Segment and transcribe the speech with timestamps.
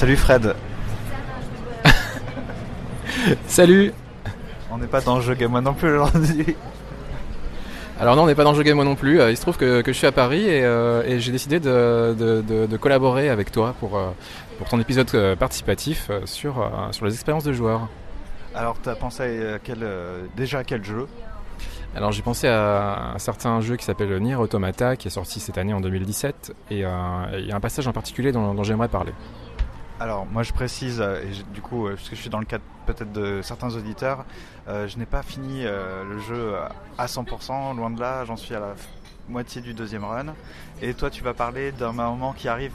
[0.00, 0.54] Salut Fred.
[3.46, 3.92] Salut
[4.70, 6.56] On n'est pas dans le jeu Game One non plus aujourd'hui.
[8.00, 9.20] Alors non, on n'est pas dans le jeu Game One non plus.
[9.20, 11.60] Euh, Il se trouve que, que je suis à Paris et, euh, et j'ai décidé
[11.60, 14.08] de, de- de- de collaborer avec toi pour, euh,
[14.56, 17.86] pour ton épisode participatif sur, sur les expériences de joueurs.
[18.54, 19.86] Alors t'as pensé à quel,
[20.34, 21.06] déjà à quel jeu?
[21.94, 25.58] Alors j'ai pensé à un certain jeu qui s'appelle Nier Automata qui est sorti cette
[25.58, 26.88] année en 2017 et euh,
[27.38, 29.12] il y a un passage en particulier dont, dont j'aimerais parler.
[30.00, 32.46] Alors moi je précise, euh, et du coup, euh, parce que je suis dans le
[32.46, 34.24] cadre peut-être de certains auditeurs,
[34.66, 36.54] euh, je n'ai pas fini le jeu
[36.96, 38.74] à 100%, loin de là, j'en suis à la
[39.28, 40.34] moitié du deuxième run.
[40.80, 42.72] Et toi tu vas parler d'un moment qui arrive.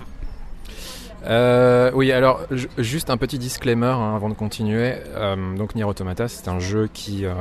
[1.27, 4.93] Euh, oui, alors ju- juste un petit disclaimer hein, avant de continuer.
[5.15, 7.33] Euh, donc Nier Automata, c'est un jeu qui, euh,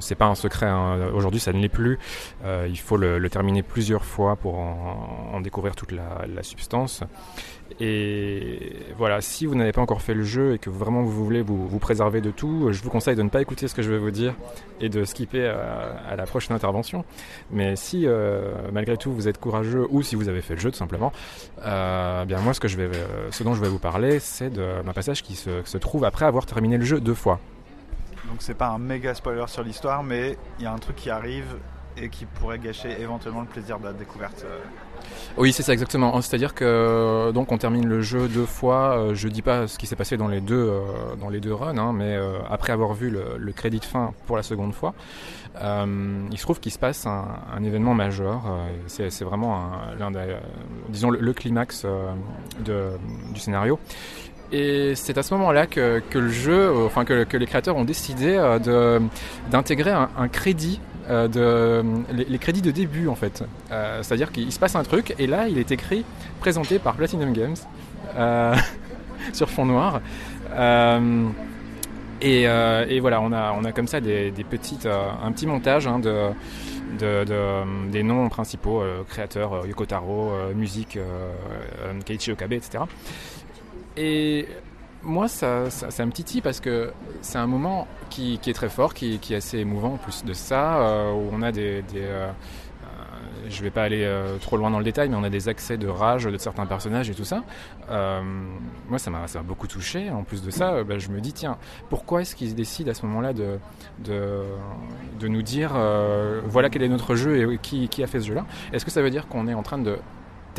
[0.00, 0.66] c'est pas un secret.
[0.66, 1.10] hein.
[1.14, 1.98] Aujourd'hui, ça ne l'est plus.
[2.44, 7.02] Euh, il faut le, terminer plusieurs fois pour en, découvrir toute la, substance.
[7.80, 11.42] Et voilà, si vous n'avez pas encore fait le jeu et que vraiment vous voulez
[11.42, 13.90] vous, vous préserver de tout, je vous conseille de ne pas écouter ce que je
[13.90, 14.34] vais vous dire
[14.80, 17.04] et de skipper à, à la prochaine intervention.
[17.50, 18.06] Mais si
[18.72, 21.12] malgré tout vous êtes courageux ou si vous avez fait le jeu tout simplement,
[21.62, 22.88] bien moi ce que je vais,
[23.30, 26.46] ce dont je vais vous parler, c'est d'un passage qui se, se trouve après avoir
[26.46, 27.40] terminé le jeu deux fois.
[28.28, 31.10] Donc c'est pas un méga spoiler sur l'histoire, mais il y a un truc qui
[31.10, 31.56] arrive
[32.02, 34.44] et qui pourrait gâcher éventuellement le plaisir de la découverte.
[34.44, 34.58] euh.
[35.36, 36.20] Oui, c'est ça exactement.
[36.20, 38.98] C'est-à-dire que donc on termine le jeu deux fois.
[38.98, 40.80] Euh, je dis pas ce qui s'est passé dans les deux euh,
[41.20, 42.18] dans les deux runs, hein, mais
[42.50, 44.94] après avoir vu le, crédit de fin pour la seconde fois,
[45.60, 48.42] il se trouve qu'il se passe un, événement majeur.
[48.86, 50.36] c'est vraiment un- l'un des,
[50.88, 51.86] disons le, climax
[52.60, 53.78] du scénario.
[54.50, 57.84] Et c'est à ce moment-là que, que le jeu, enfin que, que les créateurs ont
[57.84, 58.36] décidé
[59.50, 63.42] d'intégrer un crédit euh, de les, les crédits de début en fait.
[63.70, 66.04] Euh, C'est-à-dire qu'il se passe un truc et là il est écrit
[66.40, 67.56] présenté par Platinum Games
[68.16, 68.54] euh,
[69.32, 70.00] sur fond noir.
[70.52, 71.28] Euh,
[72.20, 75.30] et, euh, et voilà, on a, on a comme ça des, des petites, euh, un
[75.30, 76.30] petit montage hein, de,
[76.98, 81.32] de, de- des noms principaux, euh, créateurs, euh, Yoko Taro, euh, musique, euh,
[81.84, 82.82] euh, Keiichi Okabe, etc.
[83.96, 84.46] Et
[85.02, 86.92] moi, ça, ça, me titille parce que
[87.22, 90.78] c'est un moment qui, est très fort, qui, est assez émouvant en plus de ça,
[90.80, 91.82] euh, où on a des...
[91.82, 92.30] des euh,
[92.82, 95.48] euh, je vais pas aller euh, trop loin dans le détail, mais on a des
[95.48, 97.44] accès de rage de certains personnages et tout ça.
[97.88, 100.10] Moi, ça m'a beaucoup touché.
[100.10, 103.06] En plus de ça, bah, je me dis, tiens, pourquoi est-ce qu'ils décident à ce
[103.06, 103.58] moment-là de,
[104.00, 104.42] de,
[105.20, 105.78] de nous dire,
[106.46, 108.44] voilà quel est notre jeu et qui, qui a fait ce jeu-là?
[108.72, 109.98] Est-ce que ça veut dire qu'on est en train de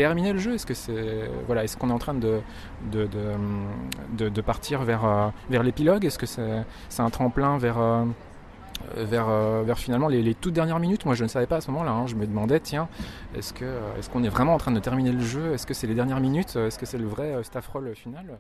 [0.03, 0.53] terminer le jeu?
[0.53, 2.39] Est-ce que c'est voilà, est-ce qu'on est en train de
[2.91, 6.05] de, de, partir vers euh, vers l'épilogue?
[6.05, 8.05] Est-ce que c'est un tremplin vers euh,
[8.95, 11.03] vers, euh, vers finalement les, toutes dernières minutes?
[11.05, 11.91] Moi, je ne savais pas à ce moment-là.
[11.91, 12.07] hein.
[12.07, 12.87] Je me demandais, tiens,
[13.35, 13.53] est-ce
[13.97, 15.53] est-ce qu'on est vraiment en train de terminer le jeu?
[15.53, 16.55] Est-ce que c'est les dernières minutes?
[16.55, 18.39] Est-ce que c'est le vrai staff roll final?